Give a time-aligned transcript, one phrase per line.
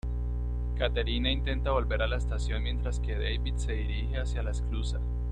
[0.79, 4.99] Katerina intenta volver a la estación mientras que David se dirije hacia la esclusa.